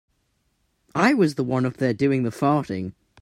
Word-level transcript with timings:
I 0.95 1.13
was 1.13 1.35
the 1.35 1.43
one 1.43 1.63
up 1.63 1.77
there 1.77 1.93
doing 1.93 2.23
the 2.23 2.31
farting. 2.31 2.93